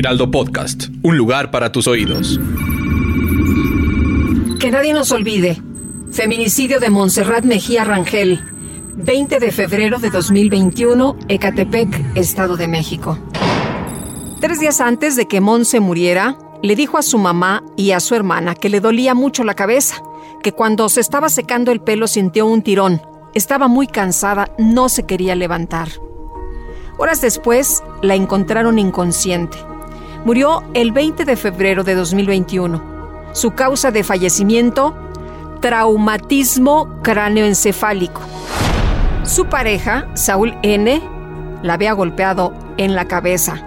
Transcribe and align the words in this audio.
Heraldo 0.00 0.30
Podcast, 0.30 0.84
un 1.02 1.18
lugar 1.18 1.50
para 1.50 1.72
tus 1.72 1.86
oídos. 1.86 2.40
Que 4.58 4.70
nadie 4.70 4.94
nos 4.94 5.12
olvide. 5.12 5.60
Feminicidio 6.10 6.80
de 6.80 6.88
Montserrat 6.88 7.44
Mejía 7.44 7.84
Rangel. 7.84 8.40
20 8.96 9.38
de 9.38 9.52
febrero 9.52 9.98
de 9.98 10.08
2021, 10.08 11.18
Ecatepec, 11.28 12.16
Estado 12.16 12.56
de 12.56 12.66
México. 12.66 13.18
Tres 14.40 14.58
días 14.58 14.80
antes 14.80 15.16
de 15.16 15.28
que 15.28 15.42
Monse 15.42 15.80
muriera, 15.80 16.38
le 16.62 16.76
dijo 16.76 16.96
a 16.96 17.02
su 17.02 17.18
mamá 17.18 17.62
y 17.76 17.90
a 17.90 18.00
su 18.00 18.14
hermana 18.14 18.54
que 18.54 18.70
le 18.70 18.80
dolía 18.80 19.14
mucho 19.14 19.44
la 19.44 19.52
cabeza, 19.52 20.02
que 20.42 20.52
cuando 20.52 20.88
se 20.88 21.02
estaba 21.02 21.28
secando 21.28 21.72
el 21.72 21.82
pelo 21.82 22.06
sintió 22.06 22.46
un 22.46 22.62
tirón. 22.62 23.02
Estaba 23.34 23.68
muy 23.68 23.86
cansada, 23.86 24.50
no 24.56 24.88
se 24.88 25.04
quería 25.04 25.34
levantar. 25.34 25.88
Horas 26.96 27.20
después, 27.20 27.82
la 28.00 28.14
encontraron 28.14 28.78
inconsciente. 28.78 29.58
Murió 30.24 30.62
el 30.74 30.92
20 30.92 31.24
de 31.24 31.36
febrero 31.36 31.84
de 31.84 31.94
2021. 31.94 33.30
Su 33.32 33.52
causa 33.52 33.90
de 33.90 34.04
fallecimiento, 34.04 34.94
traumatismo 35.60 37.00
cráneoencefálico. 37.02 38.20
Su 39.24 39.46
pareja, 39.46 40.08
Saúl 40.14 40.56
N., 40.62 41.00
la 41.62 41.74
había 41.74 41.92
golpeado 41.92 42.52
en 42.76 42.94
la 42.94 43.06
cabeza 43.06 43.66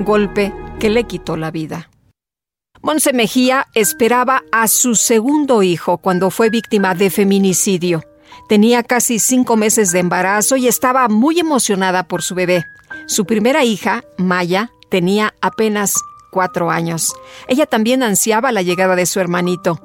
golpe 0.00 0.52
que 0.78 0.90
le 0.90 1.04
quitó 1.04 1.36
la 1.36 1.50
vida. 1.50 1.90
Monse 2.82 3.12
Mejía 3.12 3.66
esperaba 3.74 4.42
a 4.52 4.68
su 4.68 4.94
segundo 4.94 5.62
hijo 5.62 5.98
cuando 5.98 6.30
fue 6.30 6.50
víctima 6.50 6.94
de 6.94 7.10
feminicidio. 7.10 8.02
Tenía 8.48 8.82
casi 8.82 9.18
cinco 9.18 9.56
meses 9.56 9.90
de 9.90 10.00
embarazo 10.00 10.56
y 10.56 10.68
estaba 10.68 11.08
muy 11.08 11.40
emocionada 11.40 12.04
por 12.04 12.22
su 12.22 12.34
bebé. 12.34 12.64
Su 13.06 13.24
primera 13.24 13.64
hija, 13.64 14.04
Maya, 14.18 14.70
tenía 14.90 15.34
apenas 15.40 15.94
cuatro 16.30 16.70
años. 16.70 17.14
Ella 17.48 17.66
también 17.66 18.02
ansiaba 18.02 18.52
la 18.52 18.62
llegada 18.62 18.96
de 18.96 19.06
su 19.06 19.20
hermanito. 19.20 19.80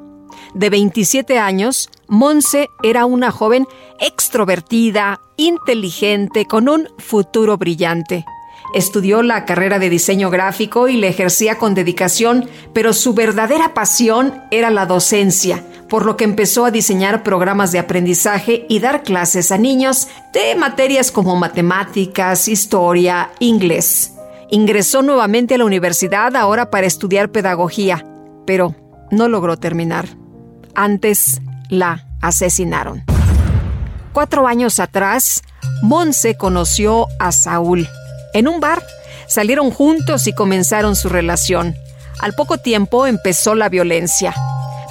De 0.54 0.70
27 0.70 1.40
años, 1.40 1.90
Monse 2.08 2.70
era 2.84 3.06
una 3.06 3.32
joven 3.32 3.68
extrovertida, 4.00 5.22
inteligente, 5.38 6.46
con 6.46 6.68
un 6.68 6.90
futuro 6.98 7.58
brillante. 7.58 8.26
Estudió 8.74 9.22
la 9.22 9.46
carrera 9.46 9.80
de 9.80 9.90
diseño 9.90 10.30
gráfico 10.30 10.88
y 10.88 10.98
la 10.98 11.08
ejercía 11.08 11.58
con 11.58 11.74
dedicación, 11.74 12.50
pero 12.74 12.94
su 12.94 13.14
verdadera 13.14 13.74
pasión 13.74 14.42
era 14.50 14.70
la 14.70 14.86
docencia, 14.86 15.66
por 15.90 16.06
lo 16.06 16.16
que 16.16 16.24
empezó 16.24 16.66
a 16.66 16.72
diseñar 16.72 17.24
programas 17.24 17.72
de 17.72 17.80
aprendizaje 17.80 18.66
y 18.70 18.80
dar 18.80 19.04
clases 19.04 19.52
a 19.52 19.58
niños 19.58 20.08
de 20.34 20.56
materias 20.56 21.12
como 21.12 21.36
matemáticas, 21.36 22.48
historia, 22.48 23.32
inglés. 23.40 24.11
Ingresó 24.54 25.02
nuevamente 25.02 25.56
a 25.56 25.58
la 25.58 25.64
universidad 25.64 26.36
ahora 26.36 26.70
para 26.70 26.86
estudiar 26.86 27.32
pedagogía, 27.32 28.06
pero 28.46 28.76
no 29.10 29.30
logró 29.30 29.56
terminar. 29.56 30.10
Antes 30.76 31.42
la 31.70 32.06
asesinaron. 32.22 33.06
Cuatro 34.11 34.48
años 34.48 34.82
atrás, 34.82 35.42
Monse 35.82 36.36
conoció 36.36 37.08
a 37.17 37.32
Saúl, 37.32 37.88
en 38.34 38.50
un 38.50 38.60
bar. 38.60 38.84
Salieron 39.26 39.72
juntos 39.72 40.28
y 40.28 40.34
comenzaron 40.34 40.98
su 40.98 41.08
relación. 41.08 41.73
Al 42.20 42.34
poco 42.34 42.58
tiempo 42.58 43.08
empezó 43.08 43.56
la 43.56 43.70
violencia. 43.70 44.36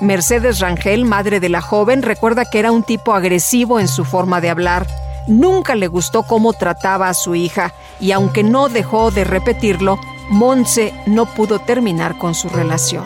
Mercedes 0.00 0.60
Rangel, 0.60 1.04
madre 1.04 1.38
de 1.38 1.50
la 1.50 1.60
joven, 1.60 2.00
recuerda 2.00 2.46
que 2.46 2.60
era 2.60 2.72
un 2.72 2.82
tipo 2.82 3.12
agresivo 3.12 3.78
en 3.78 3.88
su 3.88 4.06
forma 4.06 4.40
de 4.40 4.48
hablar. 4.48 4.86
Nunca 5.26 5.74
le 5.74 5.86
gustó 5.86 6.22
cómo 6.22 6.52
trataba 6.52 7.08
a 7.08 7.14
su 7.14 7.34
hija 7.34 7.74
y 8.00 8.12
aunque 8.12 8.42
no 8.42 8.68
dejó 8.68 9.10
de 9.10 9.24
repetirlo, 9.24 9.98
Monse 10.30 10.94
no 11.06 11.26
pudo 11.26 11.58
terminar 11.58 12.16
con 12.16 12.34
su 12.34 12.48
relación. 12.48 13.04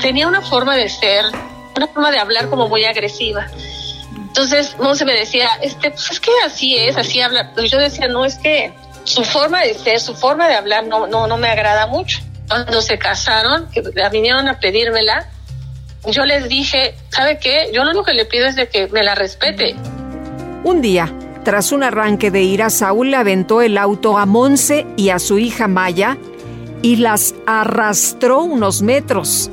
Tenía 0.00 0.28
una 0.28 0.42
forma 0.42 0.76
de 0.76 0.88
ser, 0.88 1.24
una 1.76 1.86
forma 1.88 2.10
de 2.10 2.18
hablar 2.18 2.48
como 2.48 2.68
muy 2.68 2.84
agresiva. 2.84 3.46
Entonces 4.14 4.76
Monse 4.78 5.04
me 5.04 5.14
decía, 5.14 5.48
este, 5.60 5.90
pues 5.90 6.10
es 6.10 6.20
que 6.20 6.30
así 6.44 6.76
es, 6.76 6.96
así 6.96 7.20
habla. 7.20 7.52
Yo 7.56 7.78
decía, 7.78 8.08
no, 8.08 8.24
es 8.24 8.36
que 8.36 8.72
su 9.04 9.24
forma 9.24 9.62
de 9.62 9.74
ser, 9.74 10.00
su 10.00 10.14
forma 10.14 10.48
de 10.48 10.54
hablar 10.54 10.84
no, 10.84 11.06
no, 11.06 11.26
no 11.26 11.36
me 11.36 11.48
agrada 11.48 11.86
mucho. 11.86 12.20
Cuando 12.48 12.82
se 12.82 12.98
casaron, 12.98 13.68
que 13.70 13.82
vinieron 14.10 14.48
a 14.48 14.58
pedírmela, 14.58 15.28
yo 16.06 16.24
les 16.24 16.48
dije, 16.48 16.94
¿sabe 17.10 17.38
qué? 17.38 17.70
Yo 17.72 17.84
lo 17.84 17.90
único 17.90 18.04
que 18.04 18.14
le 18.14 18.24
pido 18.24 18.46
es 18.46 18.56
de 18.56 18.68
que 18.68 18.88
me 18.88 19.02
la 19.02 19.14
respete. 19.14 19.76
Un 20.62 20.82
día, 20.82 21.12
tras 21.42 21.72
un 21.72 21.82
arranque 21.82 22.30
de 22.30 22.42
ira, 22.42 22.68
Saúl 22.68 23.12
le 23.12 23.16
aventó 23.16 23.62
el 23.62 23.78
auto 23.78 24.18
a 24.18 24.26
Monse 24.26 24.86
y 24.96 25.08
a 25.08 25.18
su 25.18 25.38
hija 25.38 25.68
Maya 25.68 26.18
y 26.82 26.96
las 26.96 27.34
arrastró 27.46 28.42
unos 28.42 28.82
metros. 28.82 29.50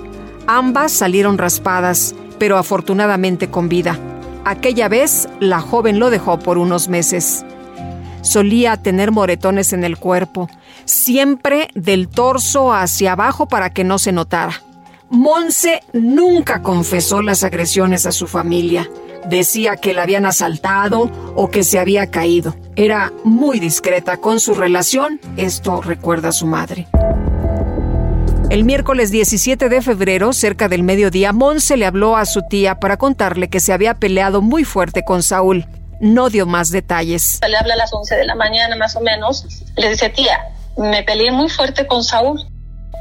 Ambas 0.47 0.91
salieron 0.91 1.38
raspadas, 1.38 2.13
pero 2.40 2.57
afortunadamente 2.57 3.50
con 3.50 3.69
vida. 3.69 3.97
Aquella 4.44 4.90
vez, 4.90 5.29
la 5.40 5.62
joven 5.62 6.00
lo 6.00 6.09
dejó 6.09 6.40
por 6.40 6.57
unos 6.57 6.90
meses. 6.90 7.46
Solía 8.22 8.75
tener 8.75 9.12
moretones 9.12 9.72
en 9.72 9.85
el 9.85 9.97
cuerpo, 9.97 10.50
siempre 10.84 11.69
del 11.73 12.09
torso 12.09 12.73
hacia 12.73 13.13
abajo 13.13 13.47
para 13.47 13.69
que 13.69 13.85
no 13.85 13.97
se 13.97 14.12
notara. 14.12 14.62
Monse 15.09 15.84
nunca 15.94 16.62
confesó 16.62 17.22
las 17.22 17.44
agresiones 17.44 18.06
a 18.06 18.12
su 18.12 18.28
familia. 18.28 18.90
Decía 19.27 19.75
que 19.75 19.93
la 19.93 20.03
habían 20.03 20.25
asaltado 20.25 21.11
o 21.35 21.49
que 21.49 21.63
se 21.63 21.79
había 21.79 22.09
caído. 22.09 22.55
Era 22.75 23.11
muy 23.23 23.59
discreta 23.59 24.17
con 24.17 24.39
su 24.39 24.53
relación, 24.53 25.19
esto 25.35 25.81
recuerda 25.81 26.29
a 26.29 26.31
su 26.31 26.47
madre. 26.47 26.88
El 28.49 28.63
miércoles 28.63 29.11
17 29.11 29.67
de 29.67 29.81
febrero, 29.81 30.31
cerca 30.31 30.69
del 30.69 30.81
mediodía, 30.81 31.33
Monse 31.33 31.75
le 31.75 31.85
habló 31.85 32.16
a 32.16 32.25
su 32.25 32.43
tía 32.43 32.79
para 32.79 32.95
contarle 32.95 33.49
que 33.49 33.59
se 33.59 33.73
había 33.73 33.95
peleado 33.95 34.41
muy 34.41 34.63
fuerte 34.63 35.03
con 35.03 35.21
Saúl. 35.21 35.66
No 35.99 36.29
dio 36.29 36.45
más 36.45 36.71
detalles. 36.71 37.41
Le 37.45 37.57
habla 37.57 37.73
a 37.73 37.77
las 37.77 37.91
11 37.91 38.16
de 38.16 38.25
la 38.25 38.35
mañana 38.35 38.77
más 38.77 38.95
o 38.95 39.01
menos. 39.01 39.45
Le 39.75 39.89
dice, 39.89 40.09
tía, 40.09 40.39
me 40.77 41.03
peleé 41.03 41.31
muy 41.31 41.49
fuerte 41.49 41.85
con 41.87 42.05
Saúl. 42.05 42.39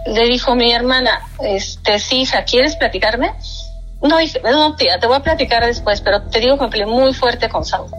Le 0.07 0.25
dijo 0.27 0.57
mi 0.57 0.73
hermana, 0.73 1.21
este, 1.41 2.01
sí, 2.01 2.23
hija, 2.23 2.43
¿quieres 2.45 2.75
platicarme? 2.75 3.33
No, 4.03 4.19
no, 4.51 4.77
tía, 4.77 5.01
te 5.01 5.07
voy 5.07 5.17
a 5.17 5.23
platicar 5.23 5.65
después, 5.65 6.01
pero 6.01 6.23
te 6.23 6.41
digo 6.41 6.59
que 6.59 6.65
me 6.65 6.71
peleé 6.71 6.87
muy 6.87 7.15
fuerte 7.15 7.49
con 7.49 7.65
Saúl. 7.65 7.91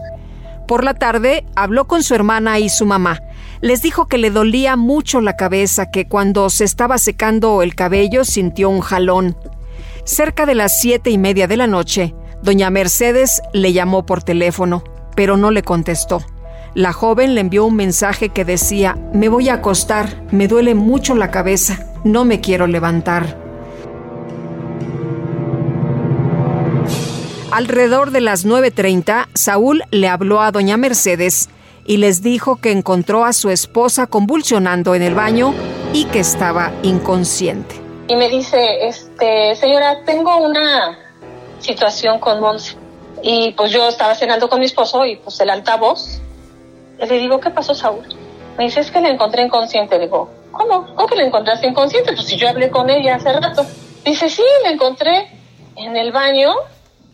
Por 0.66 0.84
la 0.84 0.94
tarde 0.94 1.44
habló 1.56 1.86
con 1.86 2.02
su 2.02 2.14
hermana 2.14 2.58
y 2.58 2.68
su 2.68 2.84
mamá. 2.84 3.20
Les 3.60 3.82
dijo 3.82 4.06
que 4.06 4.18
le 4.18 4.30
dolía 4.30 4.76
mucho 4.76 5.20
la 5.20 5.34
cabeza, 5.34 5.90
que 5.90 6.06
cuando 6.06 6.50
se 6.50 6.64
estaba 6.64 6.98
secando 6.98 7.62
el 7.62 7.74
cabello 7.74 8.24
sintió 8.24 8.68
un 8.68 8.80
jalón. 8.80 9.36
Cerca 10.04 10.46
de 10.46 10.54
las 10.54 10.78
siete 10.80 11.10
y 11.10 11.18
media 11.18 11.46
de 11.46 11.56
la 11.56 11.66
noche, 11.66 12.14
doña 12.42 12.70
Mercedes 12.70 13.42
le 13.52 13.72
llamó 13.72 14.06
por 14.06 14.22
teléfono, 14.22 14.84
pero 15.16 15.36
no 15.36 15.50
le 15.50 15.62
contestó. 15.62 16.20
La 16.74 16.92
joven 16.92 17.34
le 17.34 17.40
envió 17.40 17.64
un 17.64 17.74
mensaje 17.74 18.28
que 18.28 18.44
decía, 18.44 18.96
me 19.12 19.28
voy 19.28 19.48
a 19.48 19.54
acostar, 19.54 20.22
me 20.30 20.48
duele 20.48 20.74
mucho 20.74 21.14
la 21.14 21.30
cabeza, 21.30 21.86
no 22.04 22.24
me 22.24 22.40
quiero 22.40 22.66
levantar. 22.66 23.47
Alrededor 27.50 28.10
de 28.10 28.20
las 28.20 28.44
9.30, 28.44 29.28
Saúl 29.32 29.82
le 29.90 30.08
habló 30.08 30.42
a 30.42 30.50
doña 30.50 30.76
Mercedes 30.76 31.48
y 31.86 31.96
les 31.96 32.22
dijo 32.22 32.56
que 32.56 32.72
encontró 32.72 33.24
a 33.24 33.32
su 33.32 33.48
esposa 33.48 34.06
convulsionando 34.06 34.94
en 34.94 35.02
el 35.02 35.14
baño 35.14 35.54
y 35.94 36.04
que 36.04 36.20
estaba 36.20 36.72
inconsciente. 36.82 37.74
Y 38.06 38.16
me 38.16 38.28
dice, 38.28 38.86
este, 38.86 39.56
señora, 39.56 40.04
tengo 40.04 40.36
una 40.36 40.98
situación 41.60 42.20
con 42.20 42.38
Monse. 42.40 42.76
Y 43.22 43.52
pues 43.52 43.72
yo 43.72 43.88
estaba 43.88 44.14
cenando 44.14 44.50
con 44.50 44.60
mi 44.60 44.66
esposo 44.66 45.06
y 45.06 45.16
pues 45.16 45.40
el 45.40 45.48
altavoz. 45.48 46.20
Le 46.98 47.18
digo, 47.18 47.40
¿qué 47.40 47.48
pasó, 47.48 47.74
Saúl? 47.74 48.04
Me 48.58 48.64
dice, 48.64 48.80
es 48.80 48.90
que 48.90 49.00
la 49.00 49.08
encontré 49.08 49.42
inconsciente. 49.42 49.98
Digo, 49.98 50.28
¿cómo? 50.52 50.86
¿Cómo 50.94 51.06
que 51.06 51.16
la 51.16 51.24
encontraste 51.24 51.66
inconsciente? 51.66 52.12
Pues 52.12 52.26
si 52.26 52.36
yo 52.36 52.50
hablé 52.50 52.68
con 52.68 52.90
ella 52.90 53.16
hace 53.16 53.32
rato. 53.32 53.64
Dice, 54.04 54.28
sí, 54.28 54.44
la 54.64 54.70
encontré 54.70 55.30
en 55.76 55.96
el 55.96 56.12
baño 56.12 56.54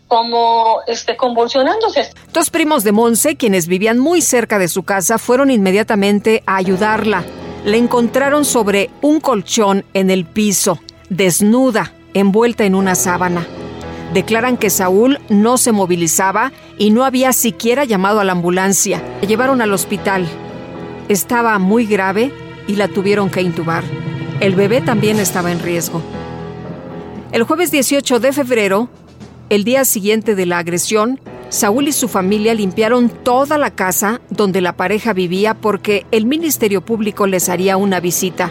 como 0.08 0.80
este, 0.86 1.16
convulsionándose. 1.16 2.10
Dos 2.32 2.50
primos 2.50 2.84
de 2.84 2.92
Monse, 2.92 3.36
quienes 3.36 3.66
vivían 3.66 3.98
muy 3.98 4.20
cerca 4.20 4.58
de 4.58 4.68
su 4.68 4.82
casa, 4.82 5.18
fueron 5.18 5.50
inmediatamente 5.50 6.42
a 6.46 6.56
ayudarla. 6.56 7.24
Le 7.64 7.78
encontraron 7.78 8.44
sobre 8.44 8.90
un 9.00 9.20
colchón 9.20 9.84
en 9.94 10.10
el 10.10 10.24
piso, 10.26 10.80
desnuda, 11.08 11.92
envuelta 12.12 12.64
en 12.64 12.74
una 12.74 12.94
sábana. 12.94 13.46
Declaran 14.12 14.56
que 14.56 14.70
Saúl 14.70 15.18
no 15.28 15.56
se 15.56 15.72
movilizaba 15.72 16.52
y 16.78 16.90
no 16.90 17.04
había 17.04 17.32
siquiera 17.32 17.84
llamado 17.84 18.20
a 18.20 18.24
la 18.24 18.32
ambulancia. 18.32 19.02
La 19.20 19.26
llevaron 19.26 19.60
al 19.60 19.72
hospital. 19.72 20.26
Estaba 21.08 21.58
muy 21.58 21.86
grave 21.86 22.30
y 22.68 22.76
la 22.76 22.88
tuvieron 22.88 23.30
que 23.30 23.42
intubar. 23.42 23.82
El 24.40 24.54
bebé 24.54 24.80
también 24.80 25.18
estaba 25.18 25.50
en 25.50 25.60
riesgo. 25.60 26.02
El 27.32 27.42
jueves 27.42 27.70
18 27.72 28.20
de 28.20 28.32
febrero, 28.32 28.88
el 29.50 29.64
día 29.64 29.84
siguiente 29.84 30.34
de 30.34 30.46
la 30.46 30.58
agresión, 30.58 31.20
Saúl 31.48 31.88
y 31.88 31.92
su 31.92 32.08
familia 32.08 32.54
limpiaron 32.54 33.08
toda 33.08 33.58
la 33.58 33.70
casa 33.70 34.20
donde 34.30 34.60
la 34.60 34.76
pareja 34.76 35.12
vivía 35.12 35.54
porque 35.54 36.06
el 36.10 36.26
Ministerio 36.26 36.80
Público 36.80 37.26
les 37.26 37.48
haría 37.48 37.76
una 37.76 38.00
visita. 38.00 38.50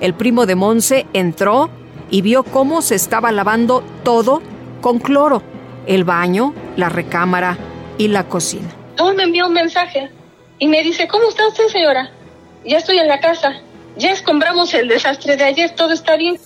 El 0.00 0.14
primo 0.14 0.46
de 0.46 0.54
Monse 0.54 1.06
entró 1.12 1.70
y 2.10 2.22
vio 2.22 2.44
cómo 2.44 2.80
se 2.82 2.94
estaba 2.94 3.32
lavando 3.32 3.82
todo 4.04 4.40
con 4.80 4.98
cloro, 4.98 5.42
el 5.86 6.04
baño, 6.04 6.54
la 6.76 6.88
recámara 6.88 7.58
y 7.98 8.08
la 8.08 8.28
cocina. 8.28 8.68
Saúl 8.96 9.16
me 9.16 9.24
envió 9.24 9.46
un 9.46 9.52
mensaje 9.52 10.10
y 10.58 10.68
me 10.68 10.82
dice, 10.82 11.08
¿cómo 11.08 11.28
está 11.28 11.46
usted, 11.48 11.66
señora? 11.68 12.10
Ya 12.64 12.78
estoy 12.78 12.98
en 12.98 13.08
la 13.08 13.20
casa. 13.20 13.60
Ya 13.96 14.12
escombramos 14.12 14.72
el 14.74 14.88
desastre 14.88 15.36
de 15.36 15.44
ayer, 15.44 15.74
todo 15.74 15.92
está 15.92 16.16
bien. 16.16 16.38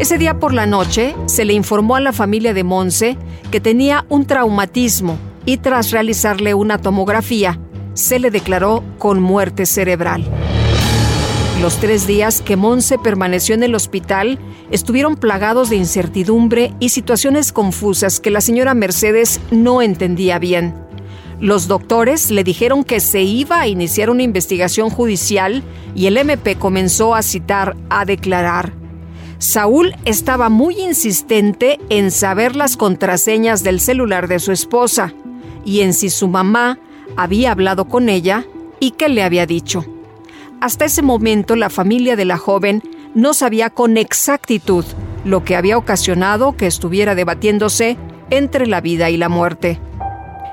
Ese 0.00 0.18
día 0.18 0.40
por 0.40 0.52
la 0.52 0.66
noche 0.66 1.14
se 1.26 1.44
le 1.44 1.52
informó 1.52 1.94
a 1.94 2.00
la 2.00 2.12
familia 2.12 2.52
de 2.52 2.64
Monse 2.64 3.16
que 3.52 3.60
tenía 3.60 4.04
un 4.08 4.26
traumatismo 4.26 5.18
y 5.46 5.58
tras 5.58 5.92
realizarle 5.92 6.52
una 6.52 6.78
tomografía 6.78 7.60
se 7.94 8.18
le 8.18 8.32
declaró 8.32 8.82
con 8.98 9.22
muerte 9.22 9.66
cerebral. 9.66 10.24
Los 11.62 11.76
tres 11.76 12.08
días 12.08 12.42
que 12.42 12.56
Monse 12.56 12.98
permaneció 12.98 13.54
en 13.54 13.62
el 13.62 13.76
hospital 13.76 14.40
estuvieron 14.72 15.14
plagados 15.14 15.70
de 15.70 15.76
incertidumbre 15.76 16.74
y 16.80 16.88
situaciones 16.88 17.52
confusas 17.52 18.18
que 18.18 18.32
la 18.32 18.40
señora 18.40 18.74
Mercedes 18.74 19.40
no 19.52 19.80
entendía 19.80 20.40
bien. 20.40 20.74
Los 21.38 21.68
doctores 21.68 22.32
le 22.32 22.42
dijeron 22.42 22.82
que 22.82 22.98
se 22.98 23.22
iba 23.22 23.60
a 23.60 23.68
iniciar 23.68 24.10
una 24.10 24.24
investigación 24.24 24.90
judicial 24.90 25.62
y 25.94 26.06
el 26.06 26.16
MP 26.16 26.56
comenzó 26.56 27.14
a 27.14 27.22
citar, 27.22 27.76
a 27.90 28.04
declarar. 28.04 28.83
Saúl 29.44 29.94
estaba 30.06 30.48
muy 30.48 30.80
insistente 30.80 31.78
en 31.90 32.10
saber 32.10 32.56
las 32.56 32.78
contraseñas 32.78 33.62
del 33.62 33.78
celular 33.78 34.26
de 34.26 34.38
su 34.38 34.52
esposa 34.52 35.12
y 35.66 35.82
en 35.82 35.92
si 35.92 36.08
su 36.08 36.28
mamá 36.28 36.78
había 37.18 37.52
hablado 37.52 37.84
con 37.84 38.08
ella 38.08 38.46
y 38.80 38.92
qué 38.92 39.10
le 39.10 39.22
había 39.22 39.44
dicho. 39.44 39.84
Hasta 40.62 40.86
ese 40.86 41.02
momento 41.02 41.56
la 41.56 41.68
familia 41.68 42.16
de 42.16 42.24
la 42.24 42.38
joven 42.38 42.82
no 43.14 43.34
sabía 43.34 43.68
con 43.68 43.98
exactitud 43.98 44.86
lo 45.26 45.44
que 45.44 45.56
había 45.56 45.76
ocasionado 45.76 46.56
que 46.56 46.66
estuviera 46.66 47.14
debatiéndose 47.14 47.98
entre 48.30 48.66
la 48.66 48.80
vida 48.80 49.10
y 49.10 49.18
la 49.18 49.28
muerte. 49.28 49.78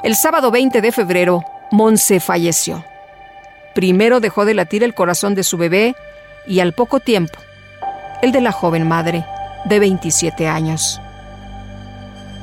El 0.04 0.18
sábado 0.18 0.52
20 0.52 0.82
de 0.82 0.92
febrero, 0.92 1.46
Monse 1.72 2.20
falleció. 2.20 2.84
Primero 3.74 4.20
dejó 4.20 4.44
de 4.44 4.54
latir 4.54 4.84
el 4.84 4.94
corazón 4.94 5.34
de 5.34 5.44
su 5.44 5.58
bebé 5.58 5.96
y 6.46 6.60
al 6.60 6.74
poco 6.74 7.00
tiempo 7.00 7.40
el 8.22 8.32
de 8.32 8.42
la 8.42 8.52
joven 8.52 8.88
madre, 8.88 9.26
de 9.66 9.80
27 9.80 10.48
años. 10.48 11.02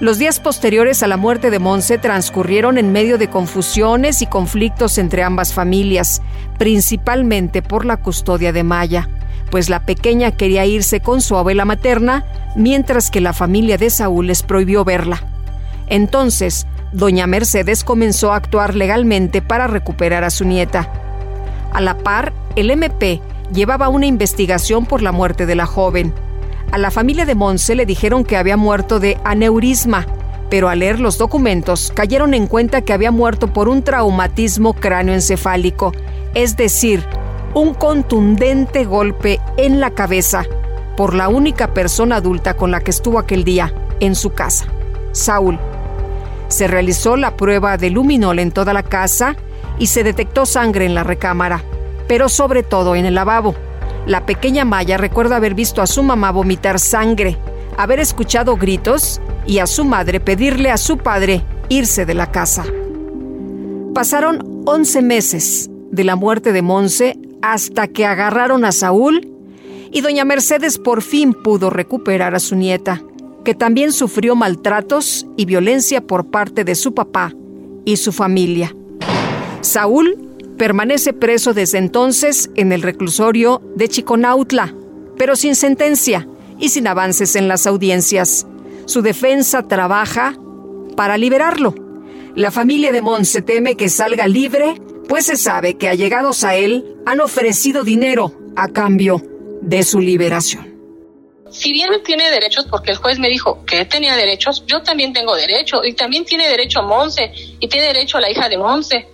Los 0.00 0.18
días 0.18 0.38
posteriores 0.38 1.02
a 1.02 1.08
la 1.08 1.16
muerte 1.16 1.50
de 1.50 1.58
Monse 1.58 1.98
transcurrieron 1.98 2.78
en 2.78 2.92
medio 2.92 3.18
de 3.18 3.28
confusiones 3.28 4.22
y 4.22 4.26
conflictos 4.26 4.96
entre 4.96 5.24
ambas 5.24 5.52
familias, 5.52 6.22
principalmente 6.56 7.62
por 7.62 7.84
la 7.84 7.96
custodia 7.96 8.52
de 8.52 8.62
Maya, 8.62 9.08
pues 9.50 9.68
la 9.68 9.80
pequeña 9.80 10.30
quería 10.32 10.66
irse 10.66 11.00
con 11.00 11.20
su 11.20 11.36
abuela 11.36 11.64
materna, 11.64 12.24
mientras 12.54 13.10
que 13.10 13.20
la 13.20 13.32
familia 13.32 13.76
de 13.76 13.90
Saúl 13.90 14.28
les 14.28 14.44
prohibió 14.44 14.84
verla. 14.84 15.22
Entonces, 15.88 16.66
doña 16.92 17.26
Mercedes 17.26 17.82
comenzó 17.82 18.32
a 18.32 18.36
actuar 18.36 18.74
legalmente 18.74 19.42
para 19.42 19.66
recuperar 19.66 20.22
a 20.22 20.30
su 20.30 20.44
nieta. 20.44 20.92
A 21.72 21.80
la 21.80 21.98
par, 21.98 22.32
el 22.56 22.70
MP 22.70 23.20
llevaba 23.52 23.88
una 23.88 24.06
investigación 24.06 24.86
por 24.86 25.02
la 25.02 25.12
muerte 25.12 25.46
de 25.46 25.54
la 25.54 25.66
joven. 25.66 26.12
A 26.70 26.78
la 26.78 26.90
familia 26.90 27.24
de 27.24 27.34
Monse 27.34 27.74
le 27.74 27.86
dijeron 27.86 28.24
que 28.24 28.36
había 28.36 28.56
muerto 28.56 29.00
de 29.00 29.18
aneurisma, 29.24 30.06
pero 30.50 30.68
al 30.68 30.80
leer 30.80 31.00
los 31.00 31.18
documentos 31.18 31.92
cayeron 31.94 32.34
en 32.34 32.46
cuenta 32.46 32.82
que 32.82 32.92
había 32.92 33.10
muerto 33.10 33.52
por 33.52 33.68
un 33.68 33.82
traumatismo 33.82 34.74
cráneoencefálico, 34.74 35.92
es 36.34 36.56
decir, 36.56 37.04
un 37.54 37.74
contundente 37.74 38.84
golpe 38.84 39.40
en 39.56 39.80
la 39.80 39.90
cabeza 39.90 40.44
por 40.96 41.14
la 41.14 41.28
única 41.28 41.72
persona 41.72 42.16
adulta 42.16 42.54
con 42.54 42.70
la 42.70 42.80
que 42.80 42.90
estuvo 42.90 43.18
aquel 43.18 43.44
día 43.44 43.72
en 44.00 44.14
su 44.14 44.30
casa, 44.30 44.66
Saúl. 45.12 45.58
Se 46.48 46.66
realizó 46.66 47.16
la 47.16 47.36
prueba 47.36 47.76
de 47.76 47.90
luminol 47.90 48.38
en 48.38 48.52
toda 48.52 48.72
la 48.72 48.82
casa 48.82 49.36
y 49.78 49.86
se 49.86 50.02
detectó 50.02 50.44
sangre 50.44 50.86
en 50.86 50.94
la 50.94 51.04
recámara 51.04 51.62
pero 52.08 52.28
sobre 52.28 52.62
todo 52.62 52.96
en 52.96 53.06
el 53.06 53.14
lavabo. 53.14 53.54
La 54.06 54.26
pequeña 54.26 54.64
Maya 54.64 54.96
recuerda 54.96 55.36
haber 55.36 55.54
visto 55.54 55.82
a 55.82 55.86
su 55.86 56.02
mamá 56.02 56.32
vomitar 56.32 56.80
sangre, 56.80 57.36
haber 57.76 58.00
escuchado 58.00 58.56
gritos 58.56 59.20
y 59.46 59.58
a 59.58 59.66
su 59.66 59.84
madre 59.84 60.18
pedirle 60.18 60.70
a 60.70 60.78
su 60.78 60.98
padre 60.98 61.42
irse 61.68 62.06
de 62.06 62.14
la 62.14 62.32
casa. 62.32 62.64
Pasaron 63.94 64.62
11 64.64 65.02
meses 65.02 65.70
de 65.90 66.04
la 66.04 66.16
muerte 66.16 66.52
de 66.52 66.62
Monse 66.62 67.18
hasta 67.42 67.86
que 67.88 68.06
agarraron 68.06 68.64
a 68.64 68.72
Saúl 68.72 69.28
y 69.90 70.00
doña 70.00 70.24
Mercedes 70.24 70.78
por 70.78 71.02
fin 71.02 71.32
pudo 71.32 71.70
recuperar 71.70 72.34
a 72.34 72.40
su 72.40 72.56
nieta, 72.56 73.02
que 73.44 73.54
también 73.54 73.92
sufrió 73.92 74.36
maltratos 74.36 75.26
y 75.36 75.44
violencia 75.44 76.06
por 76.06 76.26
parte 76.26 76.64
de 76.64 76.74
su 76.74 76.94
papá 76.94 77.32
y 77.84 77.96
su 77.96 78.12
familia. 78.12 78.74
Saúl 79.60 80.27
Permanece 80.58 81.12
preso 81.12 81.54
desde 81.54 81.78
entonces 81.78 82.50
en 82.56 82.72
el 82.72 82.82
reclusorio 82.82 83.62
de 83.76 83.88
Chiconautla, 83.88 84.74
pero 85.16 85.36
sin 85.36 85.54
sentencia 85.54 86.26
y 86.58 86.70
sin 86.70 86.88
avances 86.88 87.36
en 87.36 87.46
las 87.46 87.68
audiencias. 87.68 88.44
Su 88.84 89.00
defensa 89.00 89.62
trabaja 89.68 90.36
para 90.96 91.16
liberarlo. 91.16 91.74
La 92.34 92.50
familia 92.50 92.90
de 92.90 93.02
Monse 93.02 93.40
teme 93.40 93.76
que 93.76 93.88
salga 93.88 94.26
libre, 94.26 94.74
pues 95.08 95.26
se 95.26 95.36
sabe 95.36 95.74
que 95.74 95.88
allegados 95.88 96.42
a 96.42 96.56
él 96.56 96.96
han 97.06 97.20
ofrecido 97.20 97.84
dinero 97.84 98.32
a 98.56 98.68
cambio 98.68 99.22
de 99.62 99.84
su 99.84 100.00
liberación. 100.00 100.76
Si 101.50 101.72
bien 101.72 101.90
tiene 102.04 102.30
derechos, 102.30 102.66
porque 102.68 102.90
el 102.90 102.96
juez 102.96 103.20
me 103.20 103.28
dijo 103.28 103.64
que 103.64 103.84
tenía 103.84 104.16
derechos, 104.16 104.64
yo 104.66 104.82
también 104.82 105.12
tengo 105.12 105.34
derecho, 105.36 105.84
y 105.84 105.94
también 105.94 106.24
tiene 106.24 106.48
derecho 106.48 106.82
Monse, 106.82 107.32
y 107.60 107.68
tiene 107.68 107.86
derecho 107.86 108.18
la 108.18 108.30
hija 108.30 108.48
de 108.48 108.58
Monse. 108.58 109.08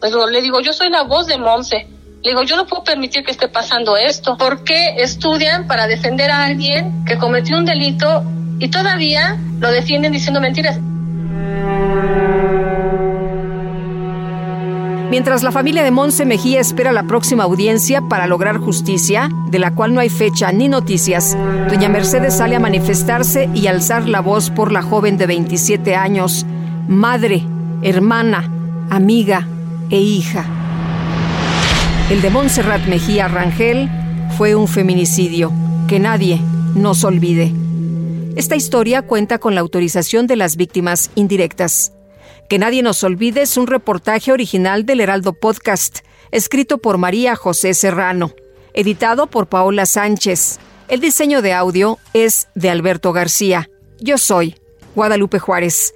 Pues 0.00 0.14
le 0.30 0.40
digo, 0.40 0.60
yo 0.60 0.72
soy 0.72 0.88
la 0.88 1.02
voz 1.02 1.26
de 1.26 1.36
Monse. 1.36 1.86
Le 2.22 2.30
digo, 2.30 2.42
yo 2.42 2.56
no 2.56 2.66
puedo 2.66 2.82
permitir 2.82 3.22
que 3.22 3.32
esté 3.32 3.48
pasando 3.48 3.96
esto. 3.98 4.36
¿Por 4.38 4.64
qué 4.64 5.02
estudian 5.02 5.66
para 5.66 5.86
defender 5.86 6.30
a 6.30 6.44
alguien 6.44 7.04
que 7.04 7.18
cometió 7.18 7.58
un 7.58 7.66
delito 7.66 8.24
y 8.58 8.68
todavía 8.68 9.38
lo 9.58 9.70
defienden 9.70 10.12
diciendo 10.12 10.40
mentiras? 10.40 10.78
Mientras 15.10 15.42
la 15.42 15.50
familia 15.50 15.82
de 15.82 15.90
Monse 15.90 16.24
Mejía 16.24 16.60
espera 16.60 16.92
la 16.92 17.02
próxima 17.02 17.44
audiencia 17.44 18.00
para 18.08 18.26
lograr 18.26 18.58
justicia, 18.58 19.28
de 19.48 19.58
la 19.58 19.74
cual 19.74 19.92
no 19.92 20.00
hay 20.00 20.08
fecha 20.08 20.52
ni 20.52 20.68
noticias, 20.68 21.36
doña 21.68 21.88
Mercedes 21.88 22.36
sale 22.36 22.54
a 22.56 22.60
manifestarse 22.60 23.50
y 23.52 23.66
alzar 23.66 24.08
la 24.08 24.20
voz 24.20 24.50
por 24.50 24.72
la 24.72 24.82
joven 24.82 25.18
de 25.18 25.26
27 25.26 25.96
años, 25.96 26.46
madre, 26.86 27.44
hermana, 27.82 28.48
amiga, 28.88 29.48
e 29.90 29.98
hija. 29.98 30.46
El 32.10 32.22
de 32.22 32.30
Montserrat 32.30 32.86
Mejía 32.86 33.28
Rangel 33.28 33.88
fue 34.36 34.54
un 34.54 34.68
feminicidio 34.68 35.52
que 35.88 35.98
nadie 35.98 36.40
nos 36.74 37.04
olvide. 37.04 37.52
Esta 38.36 38.56
historia 38.56 39.02
cuenta 39.02 39.38
con 39.38 39.54
la 39.54 39.60
autorización 39.60 40.26
de 40.26 40.36
las 40.36 40.56
víctimas 40.56 41.10
indirectas. 41.14 41.92
Que 42.48 42.58
nadie 42.58 42.82
nos 42.82 43.04
olvide 43.04 43.42
es 43.42 43.56
un 43.56 43.66
reportaje 43.66 44.32
original 44.32 44.86
del 44.86 45.00
Heraldo 45.00 45.34
Podcast, 45.34 46.00
escrito 46.30 46.78
por 46.78 46.98
María 46.98 47.36
José 47.36 47.74
Serrano, 47.74 48.32
editado 48.72 49.26
por 49.28 49.48
Paola 49.48 49.86
Sánchez. 49.86 50.58
El 50.88 51.00
diseño 51.00 51.42
de 51.42 51.52
audio 51.52 51.98
es 52.12 52.48
de 52.54 52.70
Alberto 52.70 53.12
García. 53.12 53.70
Yo 54.00 54.18
soy 54.18 54.56
Guadalupe 54.94 55.38
Juárez. 55.38 55.94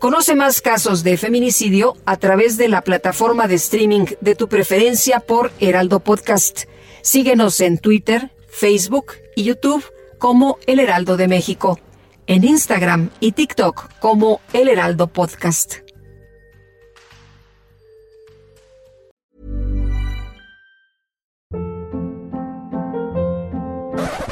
Conoce 0.00 0.34
más 0.34 0.62
casos 0.62 1.04
de 1.04 1.18
feminicidio 1.18 1.94
a 2.06 2.16
través 2.16 2.56
de 2.56 2.68
la 2.68 2.80
plataforma 2.80 3.46
de 3.48 3.56
streaming 3.56 4.06
de 4.22 4.34
tu 4.34 4.48
preferencia 4.48 5.20
por 5.20 5.52
Heraldo 5.60 6.00
Podcast. 6.00 6.64
Síguenos 7.02 7.60
en 7.60 7.76
Twitter, 7.76 8.32
Facebook 8.48 9.12
y 9.36 9.44
YouTube 9.44 9.84
como 10.18 10.58
El 10.66 10.80
Heraldo 10.80 11.18
de 11.18 11.28
México. 11.28 11.78
en 12.26 12.44
Instagram 12.44 13.10
y 13.18 13.32
TikTok 13.32 13.98
como 13.98 14.40
El 14.52 14.68
Heraldo 14.68 15.08
Podcast. 15.08 15.80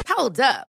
Hold 0.07 0.39
up. 0.39 0.68